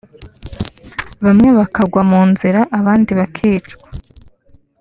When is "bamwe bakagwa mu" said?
1.25-2.21